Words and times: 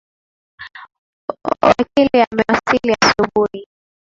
Wakili 1.61 2.17
amewasili 2.31 2.93
asubuhi. 3.03 3.67